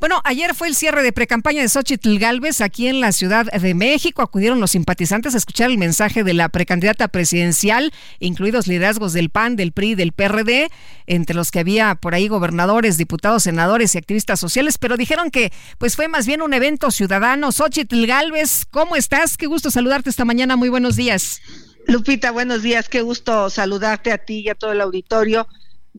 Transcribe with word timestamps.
Bueno, 0.00 0.20
ayer 0.22 0.54
fue 0.54 0.68
el 0.68 0.76
cierre 0.76 1.02
de 1.02 1.12
precampaña 1.12 1.60
de 1.60 1.68
Xochitl 1.68 2.18
Galvez 2.18 2.60
aquí 2.60 2.86
en 2.86 3.00
la 3.00 3.10
Ciudad 3.10 3.46
de 3.46 3.74
México. 3.74 4.22
Acudieron 4.22 4.60
los 4.60 4.70
simpatizantes 4.70 5.34
a 5.34 5.38
escuchar 5.38 5.70
el 5.70 5.76
mensaje 5.76 6.22
de 6.22 6.34
la 6.34 6.48
precandidata 6.50 7.08
presidencial, 7.08 7.92
incluidos 8.20 8.68
liderazgos 8.68 9.12
del 9.12 9.28
PAN, 9.30 9.56
del 9.56 9.72
PRI, 9.72 9.96
del 9.96 10.12
PRD, 10.12 10.70
entre 11.08 11.34
los 11.34 11.50
que 11.50 11.58
había 11.58 11.96
por 11.96 12.14
ahí 12.14 12.28
gobernadores, 12.28 12.96
diputados, 12.96 13.42
senadores 13.42 13.96
y 13.96 13.98
activistas 13.98 14.38
sociales, 14.38 14.78
pero 14.78 14.96
dijeron 14.96 15.32
que 15.32 15.52
pues 15.78 15.96
fue 15.96 16.06
más 16.06 16.28
bien 16.28 16.42
un 16.42 16.54
evento 16.54 16.92
ciudadano. 16.92 17.50
Xochitl 17.50 18.06
Galvez, 18.06 18.66
¿cómo 18.70 18.94
estás? 18.94 19.36
Qué 19.36 19.46
gusto 19.46 19.68
saludarte 19.68 20.10
esta 20.10 20.24
mañana. 20.24 20.54
Muy 20.54 20.68
buenos 20.68 20.94
días. 20.94 21.40
Lupita, 21.88 22.30
buenos 22.30 22.62
días. 22.62 22.88
Qué 22.88 23.02
gusto 23.02 23.50
saludarte 23.50 24.12
a 24.12 24.18
ti 24.18 24.42
y 24.44 24.48
a 24.48 24.54
todo 24.54 24.70
el 24.70 24.80
auditorio. 24.80 25.48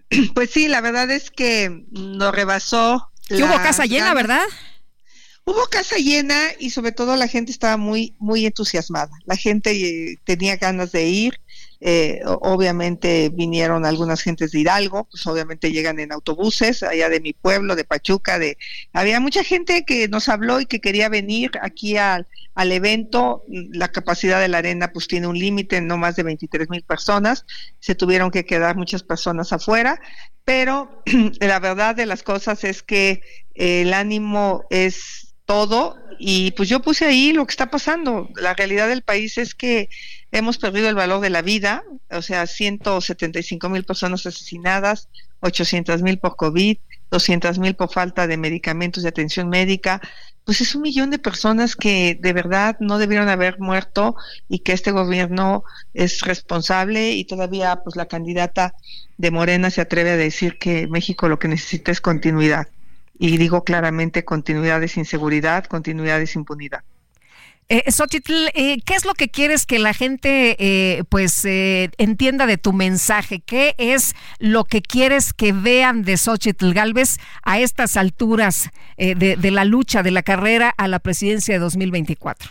Pues 0.34 0.52
sí, 0.52 0.70
la 0.70 0.80
verdad 0.80 1.11
es 1.11 1.30
que 1.31 1.84
nos 1.91 2.34
rebasó 2.34 3.09
que 3.38 3.43
hubo 3.43 3.55
casa 3.55 3.85
llena, 3.85 4.13
¿verdad? 4.13 4.43
Hubo 5.45 5.66
casa 5.67 5.95
llena 5.97 6.39
y 6.59 6.69
sobre 6.72 6.91
todo 6.91 7.16
la 7.16 7.27
gente 7.27 7.52
estaba 7.52 7.77
muy, 7.77 8.16
muy 8.19 8.45
entusiasmada. 8.45 9.11
La 9.25 9.36
gente 9.36 9.71
eh, 9.71 10.17
tenía 10.23 10.58
ganas 10.58 10.91
de 10.91 11.08
ir. 11.08 11.39
Eh, 11.81 12.22
obviamente 12.25 13.30
vinieron 13.30 13.85
algunas 13.85 14.22
gentes 14.22 14.52
de 14.52 14.59
Hidalgo, 14.59 15.05
pues 15.05 15.25
obviamente 15.27 15.72
llegan 15.72 15.99
en 15.99 16.11
autobuses, 16.11 16.83
allá 16.83 17.08
de 17.08 17.21
mi 17.21 17.31
pueblo, 17.31 17.75
de 17.75 17.86
Pachuca, 17.86 18.38
de 18.38 18.58
había 18.91 19.21
mucha 19.21 19.44
gente 19.45 19.86
que 19.86 20.09
nos 20.09 20.27
habló 20.27 20.59
y 20.59 20.66
que 20.66 20.81
quería 20.81 21.08
venir 21.08 21.52
aquí 21.61 21.95
al, 21.95 22.27
al 22.55 22.71
evento. 22.73 23.44
La 23.47 23.89
capacidad 23.89 24.41
de 24.41 24.49
la 24.49 24.58
arena 24.58 24.91
pues 24.91 25.08
tiene 25.08 25.27
un 25.27 25.39
límite, 25.39 25.80
no 25.80 25.97
más 25.97 26.17
de 26.17 26.23
23 26.23 26.69
mil 26.69 26.83
personas. 26.83 27.45
Se 27.80 27.95
tuvieron 27.95 28.31
que 28.31 28.45
quedar 28.45 28.75
muchas 28.75 29.03
personas 29.03 29.53
afuera, 29.53 30.02
pero 30.43 31.03
la 31.39 31.59
verdad 31.59 31.95
de 31.95 32.05
las 32.05 32.23
cosas 32.23 32.64
es 32.66 32.83
que 32.83 33.21
el 33.53 33.93
ánimo 33.93 34.66
es 34.69 35.28
todo 35.50 35.97
y 36.19 36.52
pues 36.52 36.69
yo 36.69 36.80
puse 36.80 37.05
ahí 37.05 37.33
lo 37.33 37.47
que 37.47 37.52
está 37.52 37.72
pasando. 37.72 38.30
La 38.36 38.53
realidad 38.53 38.88
del 38.88 39.02
país 39.02 39.39
es 39.39 39.55
que 39.55 39.89
hemos 40.31 40.59
perdido 40.59 40.88
el 40.89 40.94
valor 40.94 41.22
de 41.22 41.31
la 41.31 41.42
vida, 41.42 41.83
o 42.11 42.22
sea, 42.22 42.45
175 42.45 43.67
mil 43.67 43.83
personas 43.83 44.27
asesinadas, 44.27 45.09
800 45.39 46.03
mil 46.03 46.20
por 46.20 46.36
COVID, 46.36 46.77
200 47.09 47.58
mil 47.58 47.73
por 47.73 47.92
falta 47.92 48.27
de 48.27 48.38
medicamentos 48.38 49.02
de 49.02 49.09
atención 49.09 49.50
médica, 49.50 50.02
pues 50.45 50.61
es 50.61 50.75
un 50.75 50.83
millón 50.83 51.09
de 51.09 51.17
personas 51.17 51.75
que 51.75 52.16
de 52.22 52.33
verdad 52.33 52.77
no 52.80 53.00
debieron 53.00 53.27
haber 53.27 53.59
muerto 53.59 54.16
y 54.47 54.59
que 54.59 54.73
este 54.73 54.92
gobierno 54.92 55.64
es 55.95 56.22
responsable 56.22 57.14
y 57.14 57.25
todavía 57.25 57.77
pues 57.77 57.95
la 57.95 58.05
candidata 58.05 58.75
de 59.17 59.31
Morena 59.31 59.72
se 59.72 59.81
atreve 59.81 60.11
a 60.11 60.17
decir 60.17 60.59
que 60.59 60.86
México 60.86 61.27
lo 61.27 61.39
que 61.39 61.47
necesita 61.47 61.92
es 61.92 62.02
continuidad. 62.02 62.67
Y 63.20 63.38
digo 63.38 63.64
claramente 63.64 64.25
continuidad 64.25 64.81
es 64.81 64.98
inseguridad, 64.98 65.66
continuidad 65.66 66.22
es 66.22 66.36
impunidad. 66.36 66.84
Eh, 67.72 67.92
Xochitl, 67.92 68.48
eh, 68.56 68.81
¿qué 68.84 68.95
es 68.95 69.06
lo 69.06 69.14
que 69.14 69.30
quieres 69.30 69.67
que 69.67 69.77
la 69.77 69.93
gente 69.93 70.55
eh, 70.58 71.04
pues 71.08 71.45
eh, 71.45 71.92
entienda 71.99 72.48
de 72.48 72.58
tu 72.58 72.73
mensaje? 72.73 73.42
¿Qué 73.42 73.76
es 73.77 74.16
lo 74.39 74.64
que 74.64 74.82
quieres 74.82 75.33
que 75.33 75.52
vean 75.52 76.02
de 76.02 76.17
Xochitl 76.17 76.73
Galvez 76.73 77.20
a 77.43 77.60
estas 77.60 77.95
alturas 77.95 78.71
de, 78.98 79.14
de 79.14 79.52
la 79.52 79.66
lucha, 79.66 80.02
de 80.02 80.10
la 80.10 80.23
carrera 80.23 80.73
a 80.77 80.88
la 80.88 80.98
presidencia 80.98 81.54
de 81.54 81.60
2024? 81.60 82.49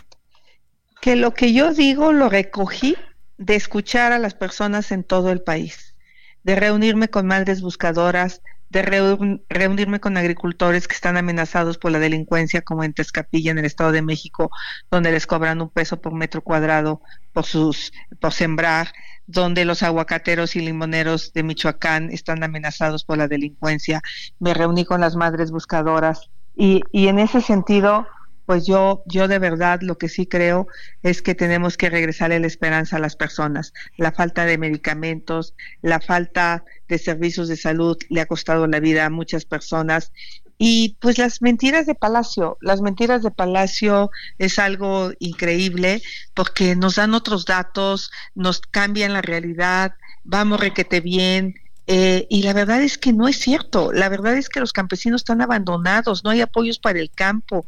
Que 1.01 1.17
lo 1.17 1.33
que 1.33 1.51
yo 1.51 1.73
digo 1.73 2.13
lo 2.13 2.29
recogí 2.29 2.95
de 3.37 3.55
escuchar 3.55 4.13
a 4.13 4.19
las 4.19 4.35
personas 4.35 4.91
en 4.93 5.03
todo 5.03 5.31
el 5.31 5.41
país, 5.41 5.95
de 6.43 6.55
reunirme 6.55 7.09
con 7.09 7.27
madres 7.27 7.61
buscadoras, 7.61 8.41
de 8.69 9.41
reunirme 9.49 9.99
con 9.99 10.17
agricultores 10.17 10.87
que 10.87 10.93
están 10.93 11.17
amenazados 11.17 11.77
por 11.77 11.91
la 11.91 11.99
delincuencia, 11.99 12.61
como 12.61 12.83
en 12.83 12.93
Tezcapilla, 12.93 13.51
en 13.51 13.57
el 13.57 13.65
Estado 13.65 13.91
de 13.91 14.01
México, 14.01 14.51
donde 14.91 15.11
les 15.11 15.25
cobran 15.25 15.61
un 15.61 15.69
peso 15.69 15.99
por 15.99 16.13
metro 16.13 16.41
cuadrado 16.41 17.01
por 17.33 17.45
sus 17.45 17.91
por 18.19 18.33
sembrar, 18.33 18.93
donde 19.25 19.65
los 19.65 19.83
aguacateros 19.83 20.55
y 20.55 20.61
limoneros 20.61 21.33
de 21.33 21.43
Michoacán 21.43 22.11
están 22.11 22.43
amenazados 22.43 23.03
por 23.03 23.17
la 23.17 23.27
delincuencia. 23.27 24.01
Me 24.39 24.53
reuní 24.53 24.85
con 24.85 25.01
las 25.01 25.15
madres 25.15 25.51
buscadoras 25.51 26.29
y, 26.55 26.81
y 26.91 27.07
en 27.07 27.19
ese 27.19 27.41
sentido 27.41 28.07
pues 28.49 28.65
yo, 28.65 29.03
yo 29.05 29.27
de 29.27 29.37
verdad 29.37 29.81
lo 29.83 29.99
que 29.99 30.09
sí 30.09 30.25
creo 30.25 30.67
es 31.03 31.21
que 31.21 31.35
tenemos 31.35 31.77
que 31.77 31.91
regresarle 31.91 32.39
la 32.39 32.47
esperanza 32.47 32.95
a 32.95 32.99
las 32.99 33.15
personas. 33.15 33.73
La 33.95 34.11
falta 34.11 34.43
de 34.43 34.57
medicamentos, 34.57 35.53
la 35.83 35.99
falta 35.99 36.65
de 36.87 36.97
servicios 36.97 37.47
de 37.47 37.57
salud 37.57 37.95
le 38.09 38.21
ha 38.21 38.25
costado 38.25 38.65
la 38.65 38.79
vida 38.79 39.05
a 39.05 39.11
muchas 39.11 39.45
personas. 39.45 40.11
Y 40.57 40.97
pues 40.99 41.19
las 41.19 41.43
mentiras 41.43 41.85
de 41.85 41.93
Palacio, 41.93 42.57
las 42.59 42.81
mentiras 42.81 43.21
de 43.21 43.29
Palacio 43.29 44.09
es 44.39 44.57
algo 44.57 45.11
increíble 45.19 46.01
porque 46.33 46.75
nos 46.75 46.95
dan 46.95 47.13
otros 47.13 47.45
datos, 47.45 48.09
nos 48.33 48.61
cambian 48.61 49.13
la 49.13 49.21
realidad, 49.21 49.93
vamos 50.23 50.59
requete 50.59 51.01
bien, 51.01 51.53
eh, 51.91 52.27
y 52.29 52.43
la 52.43 52.53
verdad 52.53 52.83
es 52.83 52.99
que 52.99 53.13
no 53.13 53.27
es 53.27 53.39
cierto. 53.39 53.91
La 53.91 54.09
verdad 54.09 54.35
es 54.35 54.47
que 54.47 54.59
los 54.59 54.73
campesinos 54.73 55.21
están 55.21 55.41
abandonados, 55.41 56.23
no 56.23 56.29
hay 56.29 56.39
apoyos 56.39 56.77
para 56.77 56.99
el 56.99 57.09
campo, 57.09 57.65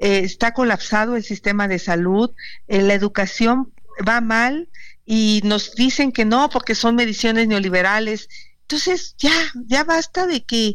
eh, 0.00 0.22
está 0.24 0.52
colapsado 0.52 1.14
el 1.14 1.22
sistema 1.22 1.68
de 1.68 1.78
salud, 1.78 2.32
eh, 2.66 2.82
la 2.82 2.94
educación 2.94 3.72
va 4.06 4.20
mal 4.20 4.68
y 5.06 5.40
nos 5.44 5.76
dicen 5.76 6.10
que 6.10 6.24
no 6.24 6.50
porque 6.50 6.74
son 6.74 6.96
mediciones 6.96 7.46
neoliberales. 7.46 8.28
Entonces 8.62 9.14
ya, 9.18 9.32
ya 9.54 9.84
basta 9.84 10.26
de 10.26 10.42
que 10.42 10.74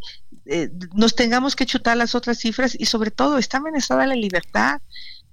nos 0.94 1.16
tengamos 1.16 1.58
que 1.58 1.66
chutar 1.66 1.98
las 1.98 2.16
otras 2.16 2.38
cifras 2.38 2.78
y 2.80 2.86
sobre 2.86 3.12
todo 3.12 3.40
está 3.40 3.58
amenazada 3.58 4.06
la 4.06 4.16
libertad 4.16 4.80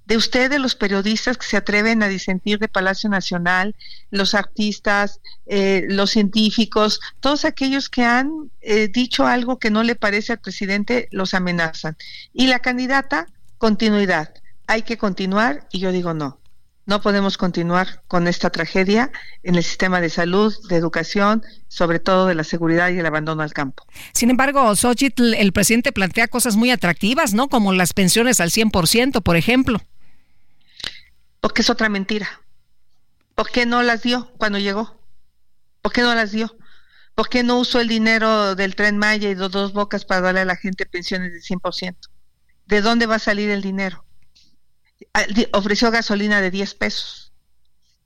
de 0.05 0.17
ustedes, 0.17 0.59
los 0.59 0.75
periodistas 0.75 1.37
que 1.37 1.45
se 1.45 1.57
atreven 1.57 2.03
a 2.03 2.07
disentir 2.07 2.59
de 2.59 2.67
Palacio 2.67 3.09
Nacional, 3.09 3.75
los 4.11 4.33
artistas, 4.33 5.21
eh, 5.45 5.85
los 5.87 6.11
científicos, 6.11 6.99
todos 7.21 7.45
aquellos 7.45 7.89
que 7.89 8.03
han 8.03 8.51
eh, 8.61 8.89
dicho 8.89 9.25
algo 9.25 9.59
que 9.59 9.71
no 9.71 9.83
le 9.83 9.95
parece 9.95 10.33
al 10.33 10.39
presidente, 10.39 11.07
los 11.11 11.33
amenazan. 11.33 11.95
Y 12.33 12.47
la 12.47 12.59
candidata, 12.59 13.27
continuidad. 13.57 14.33
Hay 14.67 14.81
que 14.81 14.97
continuar 14.97 15.67
y 15.71 15.79
yo 15.79 15.91
digo 15.91 16.13
no. 16.13 16.39
No 16.85 17.01
podemos 17.01 17.37
continuar 17.37 18.03
con 18.09 18.27
esta 18.27 18.49
tragedia 18.49 19.09
en 19.41 19.55
el 19.55 19.63
sistema 19.63 20.01
de 20.01 20.09
salud, 20.09 20.53
de 20.67 20.75
educación, 20.75 21.41
sobre 21.69 21.99
todo 21.99 22.25
de 22.25 22.35
la 22.35 22.43
seguridad 22.43 22.89
y 22.89 22.99
el 22.99 23.05
abandono 23.05 23.41
al 23.41 23.53
campo. 23.53 23.85
Sin 24.13 24.29
embargo, 24.29 24.75
Xochitl, 24.75 25.33
el 25.35 25.53
presidente 25.53 25.93
plantea 25.93 26.27
cosas 26.27 26.57
muy 26.57 26.71
atractivas, 26.71 27.33
¿no? 27.33 27.47
Como 27.47 27.71
las 27.71 27.93
pensiones 27.93 28.41
al 28.41 28.49
100%, 28.49 29.23
por 29.23 29.37
ejemplo 29.37 29.79
porque 31.43 31.61
es 31.61 31.69
otra 31.69 31.89
mentira. 31.89 32.41
¿Por 33.35 33.51
qué 33.51 33.65
no 33.65 33.83
las 33.83 34.01
dio 34.01 34.31
cuando 34.37 34.59
llegó? 34.59 34.97
¿Por 35.81 35.91
qué 35.91 36.01
no 36.01 36.15
las 36.15 36.31
dio? 36.31 36.55
¿Por 37.15 37.27
qué 37.27 37.43
no 37.43 37.59
usó 37.59 37.81
el 37.81 37.89
dinero 37.89 38.55
del 38.55 38.77
tren 38.77 38.97
Maya 38.97 39.29
y 39.29 39.35
dos 39.35 39.73
bocas 39.73 40.05
para 40.05 40.21
darle 40.21 40.39
a 40.39 40.45
la 40.45 40.55
gente 40.55 40.85
pensiones 40.85 41.33
de 41.33 41.41
100%? 41.41 41.97
¿De 42.65 42.81
dónde 42.81 43.07
va 43.07 43.15
a 43.15 43.19
salir 43.19 43.49
el 43.49 43.61
dinero? 43.61 44.05
Ah, 45.13 45.25
ofreció 45.51 45.91
gasolina 45.91 46.39
de 46.39 46.49
10 46.49 46.75
pesos 46.75 47.33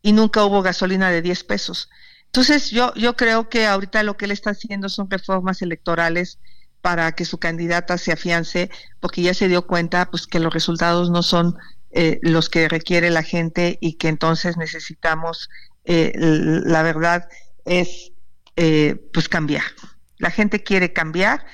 y 0.02 0.14
nunca 0.14 0.44
hubo 0.44 0.64
gasolina 0.64 1.12
de 1.12 1.22
10 1.22 1.44
pesos. 1.44 1.92
Entonces 2.26 2.72
yo, 2.72 2.92
yo 2.96 3.16
creo 3.16 3.50
que 3.50 3.68
ahorita 3.68 4.02
lo 4.02 4.18
que 4.18 4.26
él 4.26 4.32
está 4.32 4.50
haciendo 4.50 4.90
son 4.90 5.12
reformas 5.12 5.62
electorales 5.62 6.40
para 6.82 7.12
que 7.12 7.24
su 7.24 7.38
candidata 7.38 8.00
se 8.00 8.12
afiance, 8.12 8.72
porque 9.00 9.22
ya 9.22 9.36
se 9.36 9.48
dio 9.48 9.68
cuenta 9.68 10.10
pues 10.10 10.26
que 10.26 10.40
los 10.40 10.52
resultados 10.52 11.12
no 11.12 11.22
son 11.22 11.56
eh, 11.92 12.20
los 12.22 12.50
que 12.50 12.68
requiere 12.68 13.10
la 13.10 13.24
gente 13.24 13.78
y 13.82 13.94
que 13.94 14.10
entonces 14.10 14.58
necesitamos, 14.58 15.50
eh, 15.86 16.14
la 16.16 16.84
verdad 16.84 17.30
es 17.66 18.12
eh, 18.56 18.96
pues 19.14 19.30
cambiar. 19.30 19.64
La 20.18 20.32
gente 20.32 20.64
quiere 20.64 20.94
cambiar, 20.94 21.46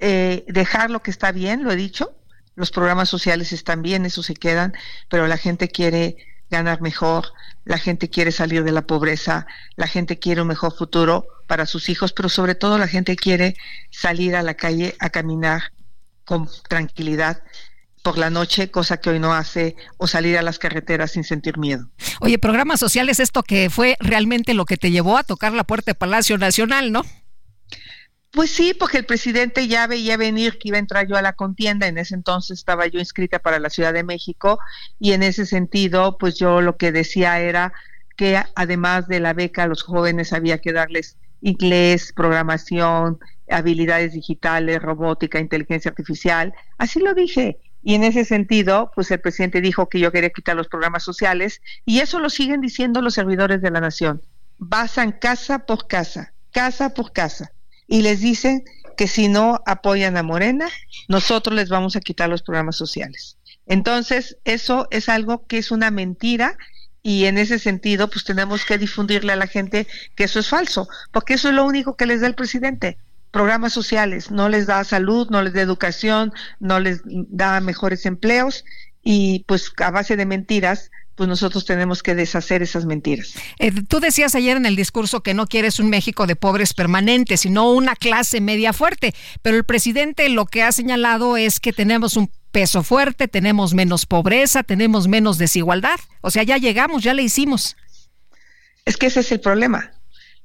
dejar 0.00 0.90
lo 0.90 1.02
que 1.02 1.10
está 1.10 1.32
bien, 1.32 1.64
lo 1.64 1.72
he 1.72 1.76
dicho, 1.76 2.14
los 2.56 2.70
programas 2.70 3.08
sociales 3.08 3.52
están 3.52 3.80
bien, 3.80 4.04
eso 4.04 4.22
se 4.22 4.34
quedan, 4.34 4.74
pero 5.08 5.26
la 5.26 5.38
gente 5.38 5.68
quiere 5.68 6.16
ganar 6.50 6.82
mejor, 6.82 7.32
la 7.64 7.78
gente 7.78 8.10
quiere 8.10 8.30
salir 8.30 8.64
de 8.64 8.72
la 8.72 8.86
pobreza, 8.86 9.46
la 9.76 9.86
gente 9.86 10.18
quiere 10.18 10.42
un 10.42 10.48
mejor 10.48 10.76
futuro 10.76 11.26
para 11.46 11.66
sus 11.66 11.88
hijos, 11.88 12.12
pero 12.12 12.28
sobre 12.28 12.54
todo 12.54 12.78
la 12.78 12.86
gente 12.86 13.16
quiere 13.16 13.56
salir 13.90 14.36
a 14.36 14.42
la 14.42 14.54
calle 14.54 14.94
a 14.98 15.08
caminar 15.10 15.72
con 16.24 16.48
tranquilidad 16.68 17.42
por 18.04 18.18
la 18.18 18.28
noche, 18.28 18.70
cosa 18.70 18.98
que 18.98 19.08
hoy 19.08 19.18
no 19.18 19.32
hace, 19.32 19.76
o 19.96 20.06
salir 20.06 20.36
a 20.36 20.42
las 20.42 20.58
carreteras 20.58 21.12
sin 21.12 21.24
sentir 21.24 21.56
miedo. 21.56 21.88
Oye, 22.20 22.38
programas 22.38 22.78
sociales, 22.78 23.18
esto 23.18 23.42
que 23.42 23.70
fue 23.70 23.96
realmente 23.98 24.52
lo 24.52 24.66
que 24.66 24.76
te 24.76 24.90
llevó 24.90 25.16
a 25.16 25.24
tocar 25.24 25.54
la 25.54 25.64
puerta 25.64 25.92
de 25.92 25.94
Palacio 25.94 26.36
Nacional, 26.36 26.92
¿no? 26.92 27.02
Pues 28.30 28.50
sí, 28.50 28.74
porque 28.74 28.98
el 28.98 29.06
presidente 29.06 29.68
ya 29.68 29.86
veía 29.86 30.18
venir 30.18 30.58
que 30.58 30.68
iba 30.68 30.76
a 30.76 30.80
entrar 30.80 31.06
yo 31.08 31.16
a 31.16 31.22
la 31.22 31.32
contienda, 31.32 31.86
en 31.86 31.96
ese 31.96 32.14
entonces 32.14 32.58
estaba 32.58 32.86
yo 32.86 32.98
inscrita 32.98 33.38
para 33.38 33.58
la 33.58 33.70
Ciudad 33.70 33.94
de 33.94 34.04
México 34.04 34.58
y 35.00 35.12
en 35.12 35.22
ese 35.22 35.46
sentido, 35.46 36.18
pues 36.18 36.38
yo 36.38 36.60
lo 36.60 36.76
que 36.76 36.92
decía 36.92 37.40
era 37.40 37.72
que 38.18 38.42
además 38.54 39.08
de 39.08 39.20
la 39.20 39.32
beca 39.32 39.62
a 39.62 39.66
los 39.66 39.82
jóvenes 39.82 40.34
había 40.34 40.58
que 40.58 40.72
darles 40.72 41.16
inglés, 41.40 42.12
programación, 42.14 43.18
habilidades 43.48 44.12
digitales, 44.12 44.82
robótica, 44.82 45.40
inteligencia 45.40 45.90
artificial, 45.90 46.52
así 46.76 47.00
lo 47.00 47.14
dije. 47.14 47.58
Y 47.84 47.94
en 47.94 48.02
ese 48.02 48.24
sentido, 48.24 48.90
pues 48.94 49.10
el 49.10 49.20
presidente 49.20 49.60
dijo 49.60 49.90
que 49.90 50.00
yo 50.00 50.10
quería 50.10 50.30
quitar 50.30 50.56
los 50.56 50.68
programas 50.68 51.02
sociales 51.02 51.60
y 51.84 52.00
eso 52.00 52.18
lo 52.18 52.30
siguen 52.30 52.62
diciendo 52.62 53.02
los 53.02 53.14
servidores 53.14 53.60
de 53.60 53.70
la 53.70 53.80
nación. 53.80 54.22
Basan 54.56 55.12
casa 55.12 55.66
por 55.66 55.86
casa, 55.86 56.32
casa 56.50 56.94
por 56.94 57.12
casa 57.12 57.52
y 57.86 58.00
les 58.00 58.20
dicen 58.20 58.64
que 58.96 59.06
si 59.06 59.28
no 59.28 59.60
apoyan 59.66 60.16
a 60.16 60.22
Morena, 60.22 60.68
nosotros 61.08 61.54
les 61.54 61.68
vamos 61.68 61.94
a 61.94 62.00
quitar 62.00 62.30
los 62.30 62.42
programas 62.42 62.76
sociales. 62.76 63.36
Entonces, 63.66 64.38
eso 64.44 64.88
es 64.90 65.10
algo 65.10 65.46
que 65.46 65.58
es 65.58 65.70
una 65.70 65.90
mentira 65.90 66.56
y 67.02 67.26
en 67.26 67.36
ese 67.36 67.58
sentido, 67.58 68.08
pues 68.08 68.24
tenemos 68.24 68.64
que 68.64 68.78
difundirle 68.78 69.34
a 69.34 69.36
la 69.36 69.46
gente 69.46 69.86
que 70.14 70.24
eso 70.24 70.40
es 70.40 70.48
falso, 70.48 70.88
porque 71.12 71.34
eso 71.34 71.50
es 71.50 71.54
lo 71.54 71.66
único 71.66 71.96
que 71.96 72.06
les 72.06 72.22
da 72.22 72.28
el 72.28 72.34
presidente. 72.34 72.96
Programas 73.34 73.72
sociales, 73.72 74.30
no 74.30 74.48
les 74.48 74.68
da 74.68 74.84
salud, 74.84 75.28
no 75.28 75.42
les 75.42 75.54
da 75.54 75.60
educación, 75.60 76.32
no 76.60 76.78
les 76.78 77.00
da 77.04 77.60
mejores 77.60 78.06
empleos 78.06 78.64
y 79.02 79.44
pues 79.48 79.72
a 79.78 79.90
base 79.90 80.16
de 80.16 80.24
mentiras 80.24 80.92
pues 81.16 81.28
nosotros 81.28 81.64
tenemos 81.64 82.04
que 82.04 82.14
deshacer 82.14 82.62
esas 82.62 82.84
mentiras. 82.84 83.34
Eh, 83.58 83.72
tú 83.88 83.98
decías 83.98 84.36
ayer 84.36 84.56
en 84.56 84.66
el 84.66 84.76
discurso 84.76 85.20
que 85.20 85.34
no 85.34 85.48
quieres 85.48 85.80
un 85.80 85.90
México 85.90 86.28
de 86.28 86.36
pobres 86.36 86.74
permanentes, 86.74 87.40
sino 87.40 87.72
una 87.72 87.96
clase 87.96 88.40
media 88.40 88.72
fuerte, 88.72 89.14
pero 89.42 89.56
el 89.56 89.64
presidente 89.64 90.28
lo 90.28 90.46
que 90.46 90.62
ha 90.62 90.70
señalado 90.70 91.36
es 91.36 91.58
que 91.58 91.72
tenemos 91.72 92.16
un 92.16 92.30
peso 92.52 92.84
fuerte, 92.84 93.26
tenemos 93.26 93.74
menos 93.74 94.06
pobreza, 94.06 94.62
tenemos 94.62 95.08
menos 95.08 95.38
desigualdad. 95.38 95.98
O 96.20 96.30
sea, 96.30 96.44
ya 96.44 96.56
llegamos, 96.56 97.02
ya 97.02 97.14
le 97.14 97.24
hicimos. 97.24 97.76
Es 98.84 98.96
que 98.96 99.06
ese 99.06 99.20
es 99.20 99.32
el 99.32 99.40
problema, 99.40 99.90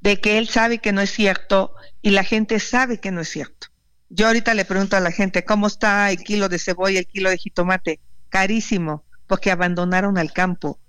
de 0.02 0.20
que 0.20 0.40
él 0.40 0.50
sabe 0.50 0.80
que 0.80 0.92
no 0.92 1.02
es 1.02 1.12
cierto 1.12 1.76
y 2.02 2.12
la 2.12 2.24
gente 2.24 2.60
sabe 2.60 3.00
que 3.00 3.12
no 3.12 3.22
es 3.22 3.30
cierto. 3.30 3.68
Yo 4.10 4.28
ahorita 4.28 4.54
le 4.54 4.66
pregunto 4.66 4.98
a 4.98 5.02
la 5.02 5.12
gente, 5.12 5.46
¿cómo 5.46 5.68
está 5.68 6.10
el 6.12 6.18
kilo 6.24 6.50
de 6.50 6.60
cebolla, 6.60 7.00
el 7.00 7.08
kilo 7.08 7.30
de 7.30 7.38
jitomate? 7.38 8.00
Carísimo 8.30 9.04
porque 9.30 9.52
abandonaron 9.52 10.18
al 10.18 10.34
campo. 10.34 10.80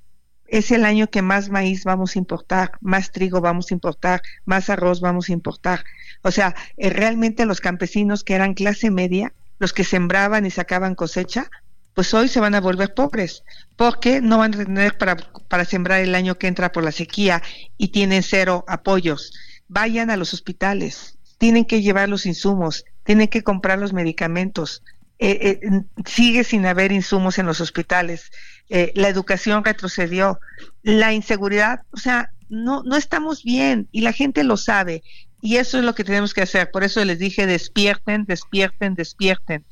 Es 0.46 0.72
el 0.72 0.84
año 0.84 1.10
que 1.10 1.20
más 1.22 1.50
maíz 1.50 1.84
vamos 1.84 2.16
a 2.16 2.18
importar, 2.18 2.72
más 2.80 3.12
trigo 3.12 3.40
vamos 3.42 3.70
a 3.70 3.74
importar, 3.74 4.22
más 4.46 4.70
arroz 4.70 5.00
vamos 5.00 5.28
a 5.28 5.32
importar. 5.32 5.84
O 6.22 6.30
sea, 6.30 6.56
eh, 6.78 6.88
realmente 6.88 7.44
los 7.44 7.60
campesinos 7.60 8.24
que 8.24 8.34
eran 8.34 8.54
clase 8.54 8.90
media, 8.90 9.34
los 9.58 9.74
que 9.74 9.84
sembraban 9.84 10.46
y 10.46 10.50
sacaban 10.50 10.94
cosecha, 10.94 11.50
pues 11.92 12.14
hoy 12.14 12.28
se 12.28 12.40
van 12.40 12.54
a 12.54 12.60
volver 12.60 12.94
pobres, 12.94 13.44
porque 13.76 14.22
no 14.22 14.38
van 14.38 14.54
a 14.54 14.64
tener 14.64 14.96
para, 14.96 15.16
para 15.48 15.66
sembrar 15.66 16.00
el 16.00 16.14
año 16.14 16.38
que 16.38 16.46
entra 16.46 16.72
por 16.72 16.82
la 16.82 16.92
sequía 16.92 17.42
y 17.76 17.88
tienen 17.88 18.22
cero 18.22 18.64
apoyos. 18.66 19.32
Vayan 19.72 20.10
a 20.10 20.16
los 20.16 20.34
hospitales, 20.34 21.16
tienen 21.38 21.64
que 21.64 21.80
llevar 21.80 22.08
los 22.08 22.26
insumos, 22.26 22.84
tienen 23.04 23.28
que 23.28 23.44
comprar 23.44 23.78
los 23.78 23.92
medicamentos, 23.92 24.82
eh, 25.20 25.60
eh, 25.62 25.82
sigue 26.04 26.42
sin 26.42 26.66
haber 26.66 26.90
insumos 26.90 27.38
en 27.38 27.46
los 27.46 27.60
hospitales, 27.60 28.32
eh, 28.68 28.90
la 28.96 29.08
educación 29.08 29.64
retrocedió, 29.64 30.40
la 30.82 31.12
inseguridad, 31.12 31.82
o 31.92 31.98
sea, 31.98 32.32
no, 32.48 32.82
no 32.82 32.96
estamos 32.96 33.44
bien 33.44 33.88
y 33.92 34.00
la 34.00 34.12
gente 34.12 34.42
lo 34.42 34.56
sabe 34.56 35.04
y 35.40 35.58
eso 35.58 35.78
es 35.78 35.84
lo 35.84 35.94
que 35.94 36.02
tenemos 36.02 36.34
que 36.34 36.42
hacer. 36.42 36.72
Por 36.72 36.82
eso 36.82 37.04
les 37.04 37.20
dije, 37.20 37.46
despierten, 37.46 38.24
despierten, 38.24 38.96
despierten. 38.96 39.64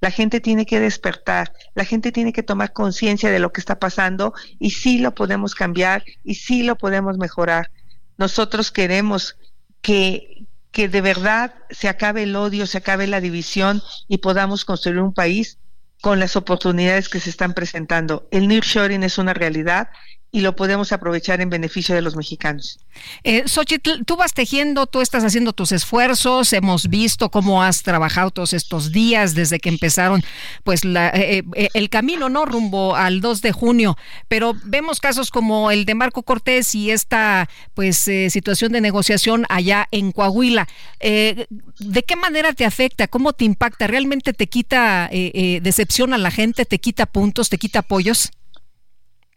La 0.00 0.10
gente 0.10 0.40
tiene 0.40 0.66
que 0.66 0.80
despertar, 0.80 1.52
la 1.76 1.84
gente 1.84 2.10
tiene 2.10 2.32
que 2.32 2.42
tomar 2.42 2.72
conciencia 2.72 3.30
de 3.30 3.38
lo 3.38 3.52
que 3.52 3.60
está 3.60 3.78
pasando 3.78 4.34
y 4.58 4.70
sí 4.70 4.98
lo 4.98 5.14
podemos 5.14 5.54
cambiar 5.54 6.02
y 6.24 6.34
sí 6.34 6.64
lo 6.64 6.76
podemos 6.76 7.18
mejorar. 7.18 7.70
Nosotros 8.16 8.70
queremos 8.70 9.36
que, 9.82 10.46
que 10.70 10.88
de 10.88 11.00
verdad 11.00 11.54
se 11.70 11.88
acabe 11.88 12.24
el 12.24 12.36
odio, 12.36 12.66
se 12.66 12.78
acabe 12.78 13.06
la 13.06 13.20
división 13.20 13.82
y 14.08 14.18
podamos 14.18 14.64
construir 14.64 15.00
un 15.00 15.12
país 15.12 15.58
con 16.00 16.20
las 16.20 16.36
oportunidades 16.36 17.08
que 17.08 17.20
se 17.20 17.30
están 17.30 17.54
presentando. 17.54 18.28
El 18.30 18.48
nearshoring 18.48 19.02
es 19.02 19.18
una 19.18 19.34
realidad 19.34 19.88
y 20.34 20.40
lo 20.40 20.56
podemos 20.56 20.90
aprovechar 20.90 21.40
en 21.40 21.48
beneficio 21.48 21.94
de 21.94 22.02
los 22.02 22.16
mexicanos. 22.16 22.80
Eh, 23.22 23.44
Xochitl, 23.46 24.02
tú 24.04 24.16
vas 24.16 24.34
tejiendo, 24.34 24.88
tú 24.88 25.00
estás 25.00 25.22
haciendo 25.22 25.52
tus 25.52 25.70
esfuerzos, 25.70 26.52
hemos 26.52 26.88
visto 26.88 27.30
cómo 27.30 27.62
has 27.62 27.84
trabajado 27.84 28.32
todos 28.32 28.52
estos 28.52 28.90
días 28.90 29.36
desde 29.36 29.60
que 29.60 29.68
empezaron 29.68 30.24
pues 30.64 30.84
la, 30.84 31.10
eh, 31.10 31.44
eh, 31.54 31.68
el 31.74 31.88
camino 31.88 32.28
no 32.30 32.46
rumbo 32.46 32.96
al 32.96 33.20
2 33.20 33.42
de 33.42 33.52
junio, 33.52 33.96
pero 34.26 34.56
vemos 34.64 34.98
casos 34.98 35.30
como 35.30 35.70
el 35.70 35.84
de 35.84 35.94
Marco 35.94 36.24
Cortés 36.24 36.74
y 36.74 36.90
esta 36.90 37.48
pues 37.74 38.08
eh, 38.08 38.28
situación 38.28 38.72
de 38.72 38.80
negociación 38.80 39.46
allá 39.48 39.86
en 39.92 40.10
Coahuila. 40.10 40.66
¿De 41.00 42.02
qué 42.02 42.16
manera 42.16 42.52
te 42.54 42.64
afecta? 42.64 43.06
¿Cómo 43.06 43.34
te 43.34 43.44
impacta? 43.44 43.86
¿Realmente 43.86 44.32
te 44.32 44.48
quita 44.48 45.08
decepción 45.12 46.12
a 46.12 46.18
la 46.18 46.32
gente? 46.32 46.64
¿Te 46.64 46.80
quita 46.80 47.06
puntos? 47.06 47.50
¿Te 47.50 47.58
quita 47.58 47.80
apoyos? 47.80 48.32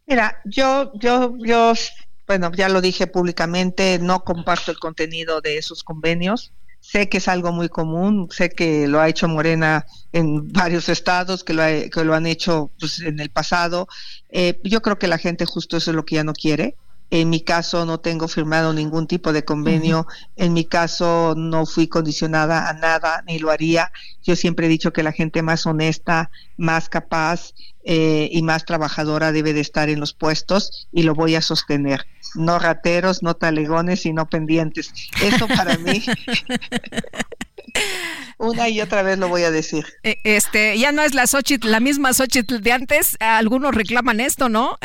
Mira, 0.07 0.39
yo, 0.45 0.91
yo, 0.95 1.35
yo, 1.39 1.73
bueno, 2.25 2.51
ya 2.53 2.69
lo 2.69 2.79
dije 2.81 3.07
públicamente, 3.07 3.99
no 3.99 4.21
comparto 4.23 4.71
el 4.71 4.79
contenido 4.79 5.41
de 5.41 5.57
esos 5.57 5.83
convenios. 5.83 6.53
Sé 6.79 7.09
que 7.09 7.17
es 7.17 7.27
algo 7.27 7.51
muy 7.51 7.67
común, 7.67 8.29
sé 8.31 8.49
que 8.49 8.87
lo 8.87 9.01
ha 9.01 9.09
hecho 9.09 9.27
Morena 9.27 9.85
en 10.13 10.47
varios 10.53 10.87
estados, 10.87 11.43
que 11.43 11.53
lo, 11.53 11.63
que 11.63 12.03
lo 12.05 12.13
han 12.15 12.25
hecho 12.25 12.71
pues, 12.79 12.99
en 13.01 13.19
el 13.19 13.29
pasado. 13.31 13.87
Eh, 14.29 14.59
yo 14.63 14.81
creo 14.81 14.97
que 14.97 15.07
la 15.07 15.17
gente 15.17 15.45
justo 15.45 15.75
eso 15.75 15.91
es 15.91 15.95
lo 15.95 16.05
que 16.05 16.15
ya 16.15 16.23
no 16.23 16.33
quiere. 16.33 16.77
En 17.09 17.29
mi 17.29 17.41
caso 17.41 17.85
no 17.85 17.99
tengo 17.99 18.27
firmado 18.27 18.73
ningún 18.73 19.07
tipo 19.07 19.31
de 19.31 19.45
convenio, 19.45 20.07
en 20.35 20.53
mi 20.53 20.65
caso 20.65 21.35
no 21.37 21.65
fui 21.65 21.87
condicionada 21.87 22.69
a 22.69 22.73
nada, 22.73 23.23
ni 23.25 23.39
lo 23.39 23.49
haría. 23.49 23.91
Yo 24.23 24.35
siempre 24.35 24.65
he 24.65 24.69
dicho 24.69 24.91
que 24.91 25.03
la 25.03 25.13
gente 25.13 25.41
más 25.41 25.65
honesta, 25.65 26.29
más 26.57 26.89
capaz 26.89 27.53
eh, 27.85 28.27
y 28.31 28.41
más 28.41 28.65
trabajadora 28.65 29.31
debe 29.31 29.53
de 29.53 29.61
estar 29.61 29.89
en 29.89 30.01
los 30.01 30.13
puestos 30.13 30.89
y 30.91 31.03
lo 31.03 31.15
voy 31.15 31.35
a 31.35 31.41
sostener. 31.41 32.05
No 32.35 32.59
rateros, 32.59 33.23
no 33.23 33.35
talegones 33.35 34.05
y 34.05 34.11
no 34.11 34.27
pendientes. 34.27 34.91
Eso 35.21 35.47
para 35.47 35.77
mí. 35.77 36.03
Una 38.37 38.69
y 38.69 38.81
otra 38.81 39.01
vez 39.01 39.17
lo 39.17 39.29
voy 39.29 39.43
a 39.43 39.51
decir. 39.51 39.85
Eh, 40.03 40.17
este, 40.23 40.77
ya 40.77 40.91
no 40.91 41.01
es 41.01 41.13
la 41.13 41.27
Xochitl, 41.27 41.71
la 41.71 41.79
misma 41.79 42.13
Xochitl 42.13 42.59
de 42.59 42.71
antes. 42.71 43.17
Algunos 43.19 43.73
reclaman 43.73 44.19
esto, 44.19 44.49
¿no? 44.49 44.77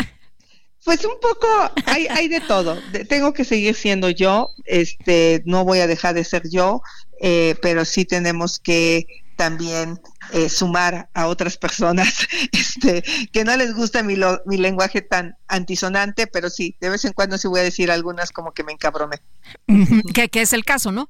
Pues 0.84 1.04
un 1.04 1.18
poco, 1.20 1.46
hay, 1.86 2.06
hay 2.08 2.28
de 2.28 2.40
todo. 2.40 2.76
tengo 3.08 3.32
que 3.32 3.44
seguir 3.44 3.74
siendo 3.74 4.10
yo, 4.10 4.48
este, 4.64 5.42
no 5.46 5.64
voy 5.64 5.78
a 5.78 5.86
dejar 5.86 6.14
de 6.14 6.24
ser 6.24 6.42
yo, 6.50 6.82
eh, 7.20 7.54
pero 7.62 7.84
sí 7.84 8.04
tenemos 8.04 8.58
que 8.58 9.06
también 9.36 10.00
eh, 10.32 10.48
sumar 10.48 11.08
a 11.14 11.26
otras 11.26 11.56
personas 11.56 12.26
este, 12.52 13.02
que 13.32 13.44
no 13.44 13.56
les 13.56 13.74
gusta 13.74 14.02
mi, 14.02 14.16
mi 14.46 14.56
lenguaje 14.56 15.02
tan 15.02 15.36
antisonante, 15.48 16.26
pero 16.26 16.50
sí, 16.50 16.76
de 16.80 16.90
vez 16.90 17.04
en 17.04 17.12
cuando 17.12 17.38
sí 17.38 17.48
voy 17.48 17.60
a 17.60 17.64
decir 17.64 17.90
algunas 17.90 18.32
como 18.32 18.52
que 18.52 18.64
me 18.64 18.72
encabroné. 18.72 19.20
que, 20.14 20.28
que 20.28 20.42
es 20.42 20.52
el 20.52 20.64
caso, 20.64 20.90
¿no? 20.92 21.08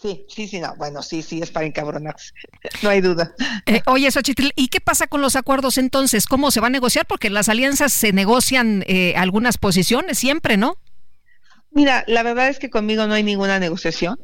Sí, 0.00 0.26
sí, 0.28 0.48
sí, 0.48 0.60
no. 0.60 0.74
Bueno, 0.76 1.02
sí, 1.02 1.22
sí, 1.22 1.40
es 1.40 1.50
para 1.50 1.66
encabronarse. 1.66 2.32
No 2.82 2.90
hay 2.90 3.00
duda. 3.00 3.34
Eh, 3.66 3.80
oye, 3.86 4.10
Xochitl, 4.10 4.48
¿y 4.54 4.68
qué 4.68 4.80
pasa 4.80 5.06
con 5.06 5.22
los 5.22 5.36
acuerdos 5.36 5.78
entonces? 5.78 6.26
¿Cómo 6.26 6.50
se 6.50 6.60
va 6.60 6.66
a 6.66 6.70
negociar? 6.70 7.06
Porque 7.06 7.30
las 7.30 7.48
alianzas 7.48 7.92
se 7.92 8.12
negocian 8.12 8.84
eh, 8.86 9.14
algunas 9.16 9.58
posiciones 9.58 10.18
siempre, 10.18 10.56
¿no? 10.56 10.76
Mira, 11.70 12.04
la 12.06 12.22
verdad 12.22 12.48
es 12.48 12.58
que 12.58 12.70
conmigo 12.70 13.06
no 13.06 13.14
hay 13.14 13.22
ninguna 13.22 13.58
negociación. 13.58 14.18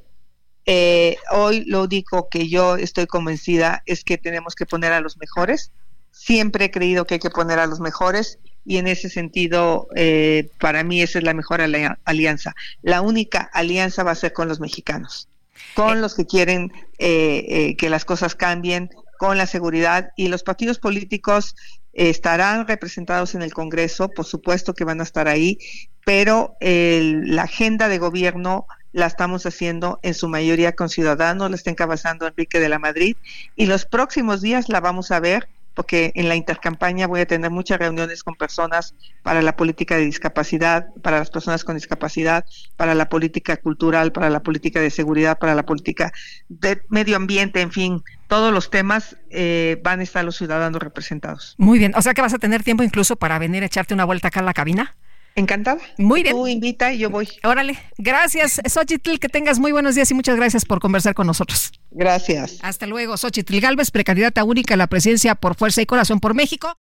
Eh, 0.66 1.16
hoy 1.32 1.64
lo 1.64 1.84
único 1.84 2.28
que 2.28 2.48
yo 2.48 2.76
estoy 2.76 3.06
convencida 3.06 3.82
es 3.86 4.04
que 4.04 4.18
tenemos 4.18 4.54
que 4.54 4.66
poner 4.66 4.92
a 4.92 5.00
los 5.00 5.16
mejores. 5.16 5.72
Siempre 6.10 6.66
he 6.66 6.70
creído 6.70 7.06
que 7.06 7.14
hay 7.14 7.20
que 7.20 7.30
poner 7.30 7.58
a 7.58 7.66
los 7.66 7.80
mejores 7.80 8.38
y 8.64 8.76
en 8.76 8.86
ese 8.86 9.08
sentido, 9.08 9.88
eh, 9.96 10.50
para 10.60 10.84
mí 10.84 11.02
esa 11.02 11.18
es 11.18 11.24
la 11.24 11.34
mejor 11.34 11.60
alianza. 11.60 12.54
La 12.82 13.00
única 13.00 13.50
alianza 13.52 14.04
va 14.04 14.12
a 14.12 14.16
ser 14.16 14.32
con 14.32 14.48
los 14.48 14.60
mexicanos 14.60 15.28
con 15.74 16.00
los 16.00 16.14
que 16.14 16.26
quieren 16.26 16.72
eh, 16.98 17.44
eh, 17.48 17.76
que 17.76 17.90
las 17.90 18.04
cosas 18.04 18.34
cambien, 18.34 18.90
con 19.18 19.38
la 19.38 19.46
seguridad 19.46 20.10
y 20.16 20.28
los 20.28 20.42
partidos 20.42 20.78
políticos 20.78 21.54
estarán 21.92 22.66
representados 22.66 23.34
en 23.34 23.42
el 23.42 23.52
Congreso, 23.52 24.08
por 24.08 24.24
supuesto 24.24 24.74
que 24.74 24.84
van 24.84 25.00
a 25.00 25.04
estar 25.04 25.28
ahí, 25.28 25.58
pero 26.04 26.56
la 26.60 27.42
agenda 27.42 27.88
de 27.88 27.98
gobierno 27.98 28.66
la 28.92 29.06
estamos 29.06 29.46
haciendo 29.46 30.00
en 30.02 30.14
su 30.14 30.28
mayoría 30.28 30.72
con 30.72 30.88
ciudadanos, 30.88 31.50
la 31.50 31.56
está 31.56 31.70
encabezando 31.70 32.26
Enrique 32.26 32.60
de 32.60 32.68
la 32.68 32.78
Madrid 32.78 33.16
y 33.56 33.66
los 33.66 33.84
próximos 33.84 34.40
días 34.40 34.68
la 34.68 34.80
vamos 34.80 35.10
a 35.10 35.20
ver 35.20 35.48
porque 35.74 36.12
en 36.14 36.28
la 36.28 36.36
intercampaña 36.36 37.06
voy 37.06 37.20
a 37.20 37.26
tener 37.26 37.50
muchas 37.50 37.78
reuniones 37.78 38.22
con 38.22 38.34
personas 38.34 38.94
para 39.22 39.42
la 39.42 39.56
política 39.56 39.96
de 39.96 40.04
discapacidad, 40.04 40.86
para 41.02 41.18
las 41.18 41.30
personas 41.30 41.64
con 41.64 41.76
discapacidad, 41.76 42.44
para 42.76 42.94
la 42.94 43.08
política 43.08 43.56
cultural, 43.56 44.12
para 44.12 44.30
la 44.30 44.42
política 44.42 44.80
de 44.80 44.90
seguridad, 44.90 45.38
para 45.38 45.54
la 45.54 45.64
política 45.64 46.12
de 46.48 46.82
medio 46.88 47.16
ambiente, 47.16 47.60
en 47.60 47.72
fin, 47.72 48.02
todos 48.28 48.52
los 48.52 48.70
temas 48.70 49.16
eh, 49.30 49.80
van 49.82 50.00
a 50.00 50.02
estar 50.02 50.24
los 50.24 50.36
ciudadanos 50.36 50.82
representados. 50.82 51.54
Muy 51.58 51.78
bien, 51.78 51.92
o 51.94 52.02
sea 52.02 52.14
que 52.14 52.22
vas 52.22 52.34
a 52.34 52.38
tener 52.38 52.62
tiempo 52.62 52.82
incluso 52.82 53.16
para 53.16 53.38
venir 53.38 53.62
a 53.62 53.66
echarte 53.66 53.94
una 53.94 54.04
vuelta 54.04 54.28
acá 54.28 54.40
a 54.40 54.44
la 54.44 54.54
cabina. 54.54 54.96
Encantada. 55.34 55.80
Muy 55.98 56.22
bien. 56.22 56.34
Tú 56.34 56.46
invita 56.46 56.92
y 56.92 56.98
yo 56.98 57.10
voy. 57.10 57.28
Órale. 57.42 57.78
Gracias, 57.98 58.60
Xochitl. 58.66 59.18
Que 59.18 59.28
tengas 59.28 59.58
muy 59.58 59.72
buenos 59.72 59.94
días 59.94 60.10
y 60.10 60.14
muchas 60.14 60.36
gracias 60.36 60.64
por 60.64 60.80
conversar 60.80 61.14
con 61.14 61.26
nosotros. 61.26 61.72
Gracias. 61.90 62.58
Hasta 62.62 62.86
luego, 62.86 63.16
Xochitl 63.16 63.60
Galvez, 63.60 63.90
precandidata 63.90 64.44
única 64.44 64.74
a 64.74 64.76
la 64.76 64.86
presidencia 64.86 65.34
por 65.34 65.54
Fuerza 65.54 65.82
y 65.82 65.86
Corazón 65.86 66.20
por 66.20 66.34
México. 66.34 66.76